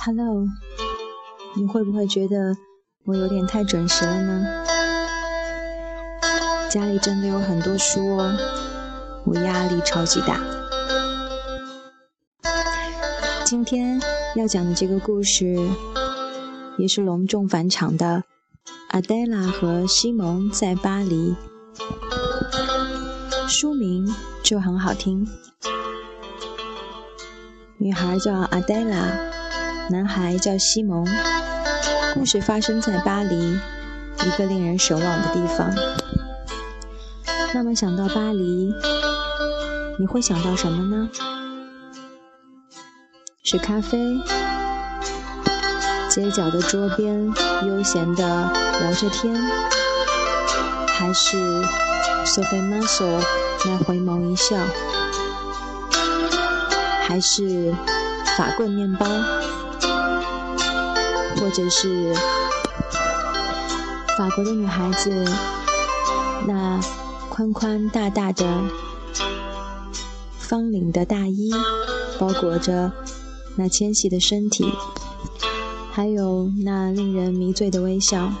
[0.00, 0.46] Hello，
[1.56, 2.56] 你会不会觉得
[3.04, 4.64] 我有点太准时了呢？
[6.70, 8.32] 家里真的有很多书哦，
[9.26, 10.40] 我压力超级大。
[13.44, 14.00] 今天
[14.36, 15.58] 要讲的这个故事，
[16.78, 18.22] 也是隆重返场的。
[18.90, 21.34] 阿黛拉和西蒙在巴黎，
[23.48, 25.26] 书名就很好听。
[27.78, 29.27] 女孩叫阿黛拉，
[29.90, 31.06] 男孩叫西蒙。
[32.12, 33.58] 故事发生在巴黎，
[34.24, 35.74] 一个令人神往的地方。
[37.54, 38.72] 那么想到巴黎，
[39.98, 41.08] 你会想到什么呢？
[43.42, 43.98] 是咖啡，
[46.10, 47.32] 街角的桌边
[47.66, 49.34] 悠闲地聊着天，
[50.86, 51.38] 还是
[52.26, 53.24] Sophie Marceau
[53.64, 54.58] 那回眸一笑？
[57.06, 57.74] 还是
[58.36, 59.06] 法棍面包，
[61.40, 62.12] 或者是
[64.16, 65.24] 法国的女孩子
[66.46, 66.80] 那
[67.28, 68.62] 宽宽大大的
[70.38, 71.50] 方领的大衣，
[72.18, 72.92] 包裹着
[73.56, 74.64] 那纤细的身体，
[75.92, 78.32] 还有那令人迷醉的微笑。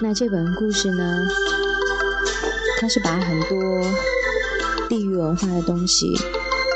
[0.00, 1.26] 那这本故事呢，
[2.80, 3.58] 它是把很多。
[4.88, 6.16] 地域文化的东西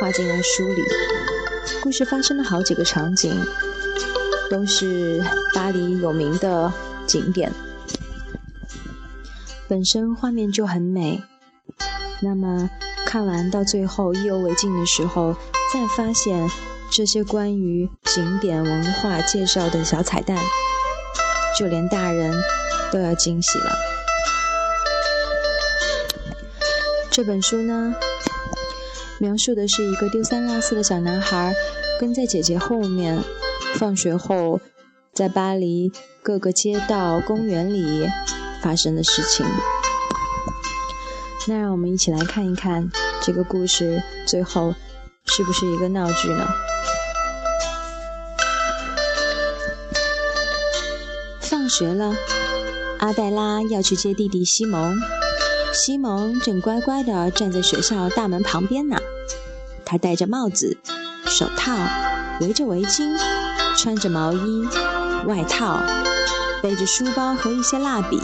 [0.00, 1.05] 画进了书里。
[1.82, 3.32] 故事发生了好几个场景，
[4.50, 5.24] 都是
[5.54, 6.72] 巴黎有名的
[7.06, 7.52] 景点，
[9.68, 11.22] 本身画面就很美。
[12.20, 12.68] 那么
[13.04, 15.36] 看完到最后意犹未尽的时候，
[15.72, 16.50] 再发现
[16.90, 20.36] 这些关于景点文化介绍的小彩蛋，
[21.56, 22.34] 就连大人
[22.90, 23.76] 都要惊喜了。
[27.10, 27.94] 这本书呢，
[29.18, 31.54] 描述的是一个丢三落四的小男孩，
[31.98, 33.22] 跟在姐姐后面，
[33.74, 34.60] 放学后
[35.14, 35.90] 在巴黎
[36.22, 38.06] 各个街道、公园里
[38.62, 39.46] 发生的事情。
[41.48, 42.90] 那让我们一起来看一看
[43.22, 44.74] 这个故事最后
[45.24, 46.46] 是不是一个闹剧呢？
[51.40, 52.14] 放学了，
[52.98, 54.94] 阿黛拉要去接弟弟西蒙。
[55.72, 58.96] 西蒙正乖乖地站在学校大门旁边呢。
[59.88, 60.76] 他戴着帽子、
[61.26, 61.72] 手套，
[62.40, 63.16] 围着围巾，
[63.76, 64.68] 穿着毛衣、
[65.26, 65.78] 外套，
[66.60, 68.20] 背着书包和一些蜡笔，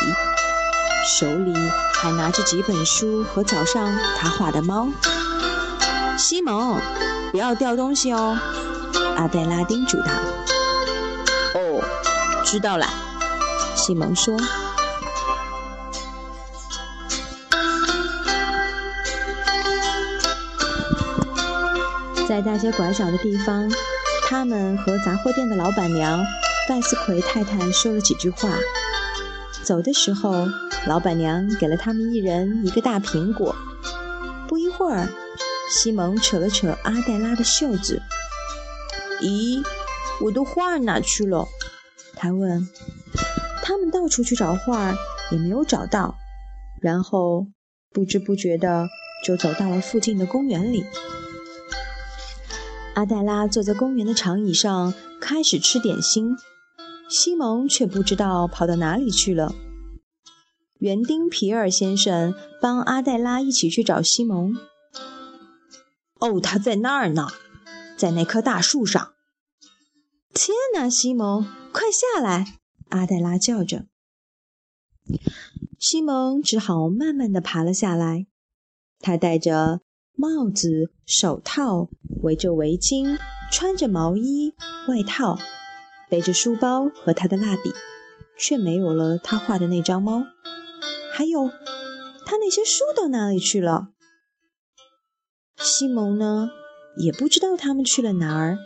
[1.07, 1.55] 手里
[1.95, 4.89] 还拿着几本书和早上他画的猫。
[6.19, 6.81] 西蒙，
[7.31, 8.37] 不要掉东西哦！
[9.17, 10.11] 阿黛拉叮嘱他。
[11.55, 11.81] 哦，
[12.45, 12.87] 知道了，
[13.77, 14.37] 西蒙说。
[22.33, 23.71] 在大街拐角的地方，
[24.27, 26.25] 他们和杂货店的老板娘
[26.67, 28.49] 戴斯奎太太说了几句话。
[29.63, 30.47] 走的时候，
[30.87, 33.55] 老板娘给了他们一人一个大苹果。
[34.49, 35.11] 不一会儿，
[35.71, 38.01] 西蒙扯了扯阿黛拉的袖子。
[39.21, 39.63] “咦，
[40.23, 41.47] 我的画哪去了？”
[42.17, 42.67] 他问。
[43.63, 44.95] 他们到处去找画，
[45.31, 46.15] 也没有找到。
[46.81, 47.49] 然后
[47.93, 48.89] 不知不觉的
[49.23, 50.87] 就走到了附近的公园里。
[52.95, 56.37] 阿黛拉坐在公园的长椅上，开始吃点心。
[57.09, 59.55] 西蒙却不知道跑到哪里去了。
[60.79, 64.55] 园丁皮尔先生帮阿黛拉一起去找西蒙。
[66.19, 67.29] 哦，他在那儿呢，
[67.97, 69.13] 在那棵大树上。
[70.35, 72.59] 天哪，西蒙，快下来！
[72.91, 73.87] 阿黛拉叫着。
[75.79, 78.27] 西蒙只好慢慢地爬了下来。
[79.01, 79.81] 他带着。
[80.15, 81.89] 帽子、手套，
[82.23, 83.19] 围着围巾，
[83.51, 84.55] 穿着毛衣、
[84.87, 85.39] 外套，
[86.09, 87.73] 背着书包和他的蜡笔，
[88.39, 90.25] 却没有了他画的那张猫。
[91.13, 91.49] 还有，
[92.27, 93.89] 他那些书到哪里去了？
[95.57, 96.51] 西蒙呢？
[96.99, 98.59] 也不知道他们去了哪儿。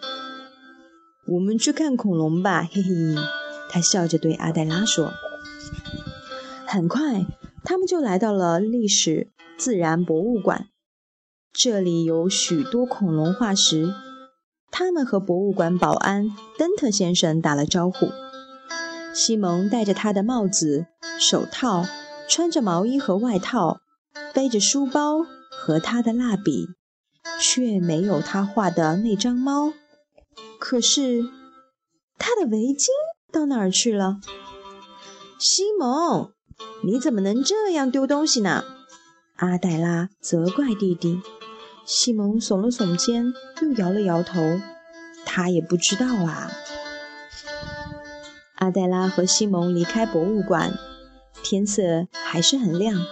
[1.29, 2.91] 我们去看恐龙吧，嘿嘿。
[3.71, 5.13] 他笑着对阿黛拉说。
[6.67, 7.25] 很快，
[7.65, 10.69] 他们就来到了历史自然博物馆。
[11.59, 13.95] 这里有许多恐龙化石。
[14.71, 16.27] 他们和博物馆保安
[16.59, 18.11] 登特先生打了招呼。
[19.15, 20.85] 西蒙戴着他的帽子、
[21.19, 21.87] 手套，
[22.29, 23.79] 穿着毛衣和外套，
[24.35, 26.67] 背着书包和他的蜡笔，
[27.41, 29.73] 却没有他画的那张猫。
[30.59, 31.25] 可是，
[32.19, 32.89] 他的围巾
[33.33, 34.19] 到哪儿去了？
[35.39, 36.33] 西蒙，
[36.85, 38.63] 你怎么能这样丢东西呢？
[39.37, 41.23] 阿黛拉责怪弟弟。
[41.87, 44.61] 西蒙耸了耸肩，又摇了摇头，
[45.25, 46.51] 他也不知道啊。
[48.57, 50.77] 阿黛拉和西蒙离开博物馆，
[51.45, 53.07] 天色还是很亮，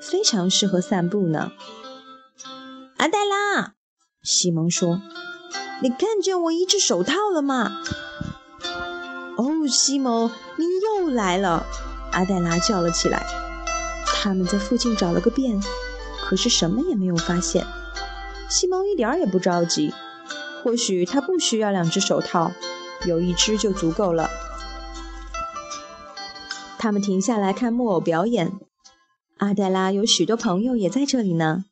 [0.00, 1.52] 非常适合散步呢。
[2.96, 3.74] 阿黛拉，
[4.22, 5.02] 西蒙说
[5.82, 7.82] ：“你看见我一只手套了吗？”
[9.36, 11.66] 哦，西蒙，你又来了！
[12.12, 13.26] 阿黛拉叫了起来。
[14.06, 15.60] 他们在附近找了个遍，
[16.22, 17.66] 可是什么也没有发现。
[18.48, 19.92] 西蒙一点儿也不着急，
[20.62, 22.52] 或许他不需要两只手套，
[23.06, 24.30] 有一只就足够了。
[26.78, 28.52] 他们停下来看木偶表演。
[29.38, 31.64] 阿黛拉有许多朋友也在这里呢。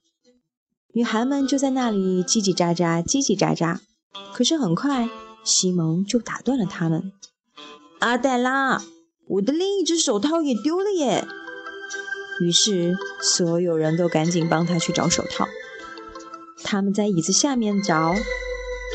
[0.95, 3.79] 女孩们就在那里叽叽喳喳，叽叽喳喳。
[4.35, 5.09] 可是很快，
[5.45, 7.13] 西蒙就打断了他们。
[8.01, 8.83] 阿黛拉，
[9.29, 11.27] 我的另一只手套也丢了耶！
[12.41, 15.47] 于是所有人都赶紧帮他去找手套。
[16.73, 18.15] 他们在椅子下面找，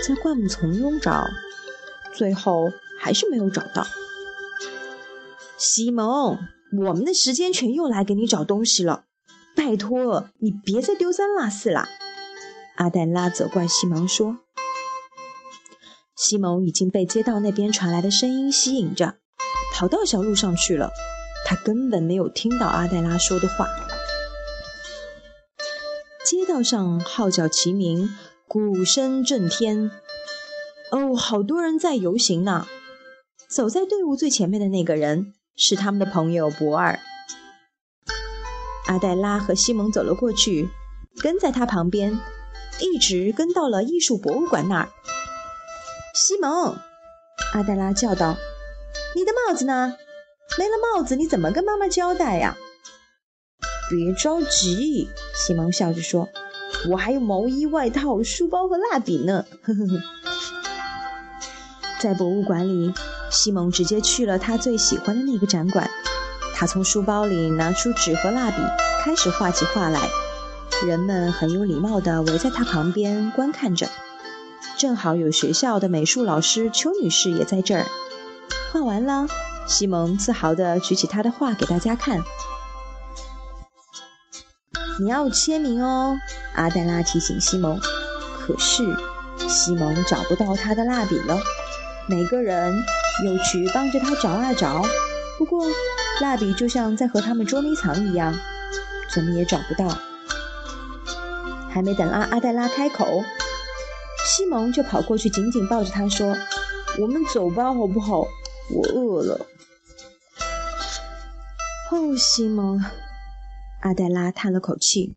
[0.03, 1.27] 在灌木丛中找，
[2.11, 3.85] 最后还是没有找到。
[5.59, 6.39] 西蒙，
[6.87, 9.03] 我们的时间全用来给你找东西了，
[9.55, 11.87] 拜托你别再丢三落四了。
[12.77, 14.39] 阿黛拉责怪西蒙说。
[16.15, 19.17] 西蒙已经被街道那边传来的声音吸引着，
[19.71, 20.89] 跑到小路上去了。
[21.45, 23.67] 他根本没有听到阿黛拉说的话。
[26.29, 28.09] 街道上号角齐鸣，
[28.49, 29.89] 鼓声震天。
[30.91, 32.67] 哦，好多人在游行呢。
[33.49, 36.99] 走在队伍最前面的那个人是他们的朋友博尔。
[38.87, 40.67] 阿黛拉和西蒙走了过去，
[41.21, 42.19] 跟在他旁边，
[42.81, 44.89] 一直跟到了艺术博物馆那儿。
[46.13, 46.75] 西蒙，
[47.53, 48.35] 阿黛拉叫道
[49.15, 49.95] ：“你的帽子呢？
[50.57, 52.57] 没了帽子，你怎么跟妈妈交代呀？”
[53.89, 55.07] 别着急，
[55.37, 56.27] 西蒙笑着说
[56.89, 60.01] ：“我还有毛衣、外套、书包和蜡笔呢。”呵呵呵。
[62.01, 62.91] 在博物馆里，
[63.29, 65.89] 西蒙直接去了他最喜欢的那个展馆。
[66.55, 68.57] 他从书包里拿出纸和蜡笔，
[69.03, 70.01] 开始画起画来。
[70.85, 73.87] 人们很有礼貌地围在他旁边观看着。
[74.77, 77.85] 正好有学校的美术老师邱女士也在这儿，
[78.71, 79.27] 画完了，
[79.67, 82.23] 西蒙自豪地举起他的画给大家看。
[84.99, 86.17] 你要签名哦，
[86.55, 87.79] 阿黛拉提醒西蒙。
[87.79, 88.83] 可是
[89.47, 91.37] 西蒙找不到他的蜡笔了，
[92.07, 92.73] 每个人
[93.25, 94.83] 又去帮着他找啊找，
[95.37, 95.65] 不过
[96.21, 98.33] 蜡笔就像在和他们捉迷藏一样，
[99.13, 99.97] 怎么也找不到。
[101.69, 103.23] 还没等阿阿黛拉开口。
[104.25, 106.35] 西蒙就跑过去，紧紧抱着他说
[106.99, 108.27] ：“我们走吧，好不好？
[108.71, 109.45] 我饿了。”
[111.91, 112.83] 哦，西蒙，
[113.81, 115.15] 阿黛拉叹了口气：“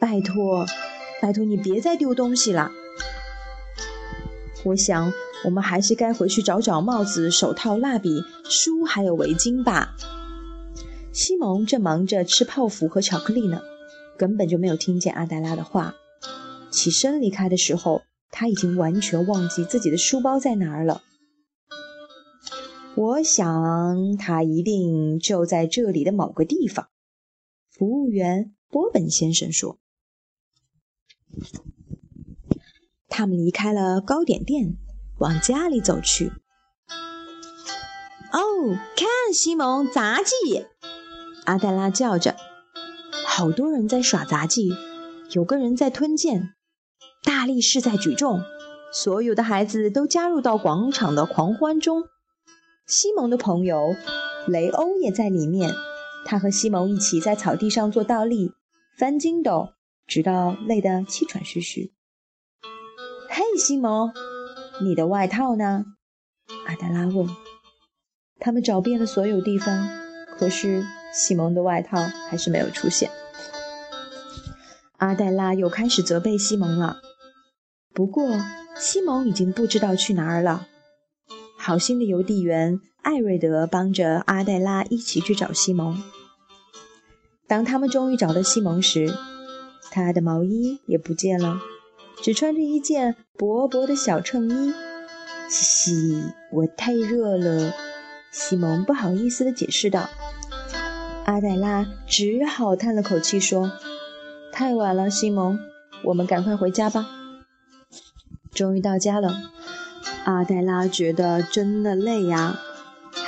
[0.00, 0.66] 拜托，
[1.20, 2.70] 拜托你别再丢东西了。
[4.64, 5.12] 我想，
[5.44, 9.96] 我们还是该回去找找帽子、手套、蜡笔、书，还有围巾吧。”
[11.12, 13.60] 西蒙正忙着吃泡芙和巧克力呢，
[14.16, 15.94] 根本就没有听见阿黛拉的话。
[16.70, 18.02] 起身离开的时候。
[18.34, 21.02] 他已经完全忘记自己的书包在哪儿了。
[22.94, 26.88] 我想他一定就在这里的某个地方。
[27.72, 29.78] 服务员波本先生说。
[33.08, 34.76] 他们离开了糕点店，
[35.18, 36.32] 往家里走去。
[38.30, 40.66] 哦，看，西蒙，杂技！
[41.44, 42.36] 阿黛拉叫着。
[43.26, 44.74] 好多人在耍杂技，
[45.32, 46.54] 有个人在吞剑。
[47.22, 48.40] 大力士在举重，
[48.92, 52.04] 所有的孩子都加入到广场的狂欢中。
[52.86, 53.94] 西蒙的朋友
[54.46, 55.72] 雷欧也在里面，
[56.24, 58.52] 他和西蒙一起在草地上做倒立、
[58.96, 59.74] 翻筋斗，
[60.06, 61.92] 直到累得气喘吁吁。
[63.28, 64.12] 嘿，西蒙，
[64.80, 65.84] 你的外套呢？
[66.66, 67.28] 阿黛拉问。
[68.38, 69.88] 他们找遍了所有地方，
[70.38, 71.98] 可是西蒙的外套
[72.28, 73.10] 还是没有出现。
[74.98, 77.00] 阿黛拉又开始责备西蒙了。
[77.94, 78.38] 不过，
[78.76, 80.66] 西蒙已经不知道去哪儿了。
[81.58, 86.02] 好心的邮递员艾瑞德帮着阿黛拉一起去找西蒙。
[87.46, 89.12] 当他们终于找到西蒙时，
[89.90, 91.60] 他的毛衣也不见了，
[92.22, 94.72] 只穿着一件薄薄的小衬衣。
[95.48, 97.74] 嘻嘻，我太热了，
[98.30, 100.08] 西蒙不好意思地解释道。
[101.26, 103.72] 阿黛拉只好叹了口气说
[104.50, 105.58] ：“太晚了，西蒙，
[106.04, 107.06] 我们赶快回家吧。”
[108.54, 109.34] 终于到家了，
[110.24, 112.58] 阿黛拉觉得真的累呀，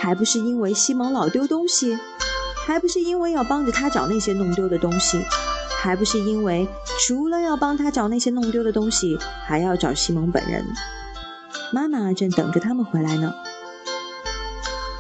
[0.05, 1.99] 还不是因为西蒙老丢东西，
[2.67, 5.25] 还不是因为要帮着他找那些弄丢的东西，
[5.81, 6.69] 还不是因为
[7.01, 10.63] 除了要帮他找那些弄丢的东西，还要找西蒙本人。
[11.73, 13.33] 妈妈正等着他们回来呢。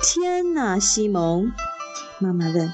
[0.03, 1.53] 天哪，西蒙！
[2.19, 2.73] 妈妈问：“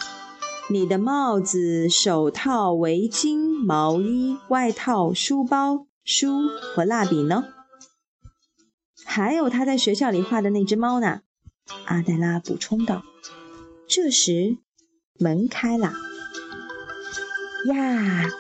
[0.71, 6.47] 你的帽子、手套、围巾、毛衣、外套、书包、书
[6.77, 7.43] 和蜡笔呢？
[9.05, 11.23] 还有他在学校里画的那只猫呢？”
[11.87, 13.03] 阿黛拉补充道。
[13.89, 14.59] 这时，
[15.19, 15.93] 门开了。
[17.67, 18.31] 呀，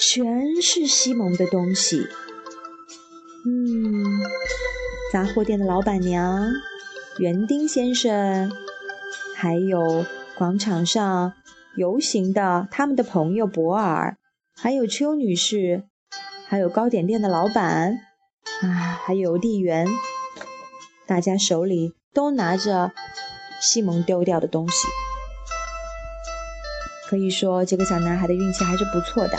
[0.00, 2.06] 全是西蒙的东西。
[3.46, 4.20] 嗯，
[5.12, 6.50] 杂货店的老板娘，
[7.18, 8.50] 园丁先生，
[9.34, 10.04] 还有
[10.36, 11.32] 广场上
[11.76, 14.18] 游行的他们的朋友博尔，
[14.54, 15.84] 还有邱女士，
[16.46, 18.00] 还有糕点店的老板，
[18.62, 19.86] 啊，还有邮递员，
[21.06, 22.90] 大家手里都拿着
[23.60, 24.88] 西蒙丢掉的东西。
[27.08, 29.38] 可以说，这个小男孩的运气还是不错的。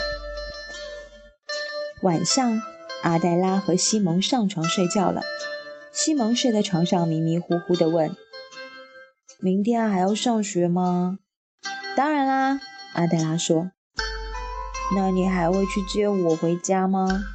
[2.03, 2.61] 晚上，
[3.03, 5.23] 阿黛拉和西蒙上床睡觉了。
[5.91, 8.15] 西蒙睡在床上，迷迷糊糊地问
[9.43, 11.17] ：“明天还要上学吗
[11.97, 12.61] ？”“当然啦。”
[12.95, 13.71] 阿黛拉说。
[14.95, 17.25] “那你还会去接我回家吗？”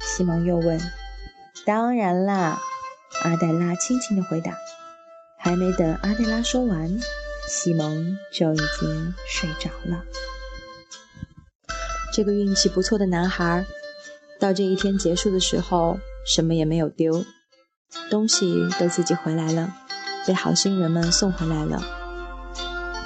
[0.00, 0.80] 西蒙又问。
[1.66, 2.58] “当然啦。”
[3.24, 4.56] 阿黛拉轻轻地回答。
[5.46, 6.98] 还没等阿黛拉说完。
[7.48, 10.02] 西蒙就已经睡着了。
[12.12, 13.64] 这个运气不错的男孩，
[14.40, 17.24] 到这一天结束的时候，什么也没有丢，
[18.10, 19.72] 东西都自己回来了，
[20.26, 21.80] 被好心人们送回来了。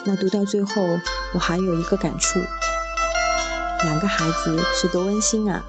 [0.07, 0.83] 那读到最后，
[1.35, 2.41] 我还有一个感触：
[3.85, 5.63] 两个孩子是多温馨啊！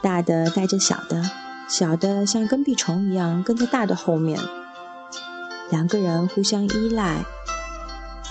[0.00, 1.28] 大的带着小的，
[1.68, 4.38] 小的像跟屁虫一样跟在大的后面，
[5.70, 7.24] 两个人互相依赖。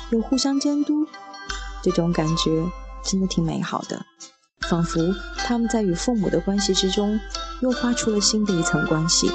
[0.09, 1.05] 又互相监督，
[1.83, 2.65] 这种感觉
[3.03, 4.05] 真的挺美好的，
[4.61, 7.19] 仿佛他们在与父母的关系之中
[7.59, 9.29] 又画出了新的一层关系。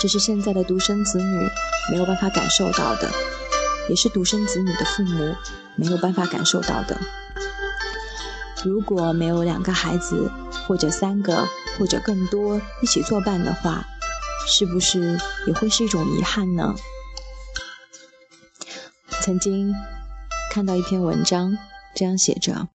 [0.00, 1.48] 这是现在的独生子女
[1.90, 3.10] 没有办法感受到的，
[3.90, 5.34] 也是独生子女的父母
[5.76, 6.96] 没有办法感受到的。
[8.64, 10.30] 如果没有两个孩子，
[10.66, 11.46] 或者三个，
[11.78, 13.86] 或者更多一起作伴的话，
[14.46, 16.74] 是不是也会是一种遗憾呢？
[19.20, 19.74] 曾经
[20.50, 21.58] 看到一篇文章，
[21.94, 22.68] 这样写着：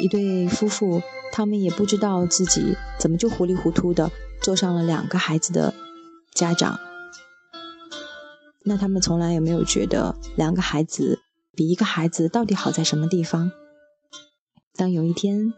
[0.00, 4.10] 一对夫妇，他们也不知道自己怎么就糊里糊涂的
[4.40, 5.74] 做上了两个孩子的
[6.32, 6.80] 家长。
[8.64, 11.20] 那他们从来也没有觉得两个孩子
[11.54, 13.52] 比一个孩子到底好在什么地方。
[14.74, 15.52] 当有一天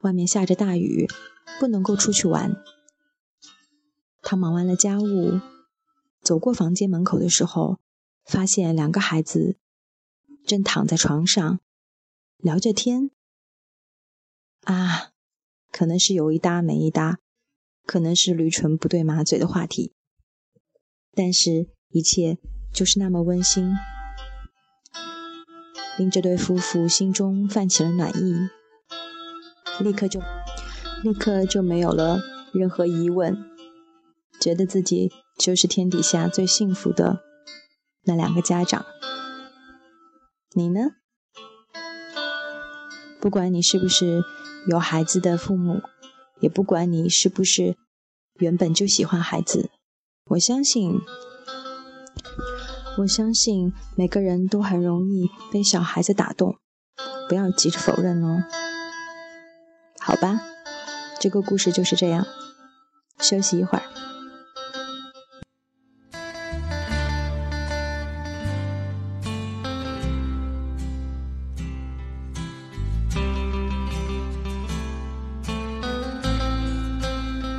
[0.00, 1.08] 外面下着大雨，
[1.58, 2.56] 不能够出去玩，
[4.22, 5.40] 他忙完了家务。
[6.22, 7.78] 走过房间门口的时候，
[8.24, 9.58] 发现两个孩子
[10.46, 11.60] 正躺在床上
[12.38, 13.10] 聊着天。
[14.62, 15.12] 啊，
[15.70, 17.18] 可能是有一搭没一搭，
[17.84, 19.94] 可能是驴唇不对马嘴的话题，
[21.12, 22.38] 但是一切
[22.72, 23.74] 就是那么温馨，
[25.98, 28.48] 令这对夫妇心中泛起了暖意，
[29.80, 30.20] 立刻就
[31.04, 32.18] 立刻就没有了
[32.52, 33.36] 任何疑问，
[34.40, 35.12] 觉得自己。
[35.36, 37.18] 就是天底下最幸福的
[38.04, 38.86] 那两个家长，
[40.54, 40.92] 你呢？
[43.20, 44.22] 不管你是不是
[44.68, 45.82] 有孩子的父母，
[46.38, 47.76] 也不管你是不是
[48.34, 49.70] 原本就喜欢孩子，
[50.26, 51.00] 我相信，
[52.98, 56.54] 我相信每个人都很容易被小孩子打动，
[57.28, 58.44] 不要急着否认哦。
[59.98, 60.40] 好吧，
[61.24, 62.26] 这个故事就是这样，
[63.18, 63.84] 休息一会儿。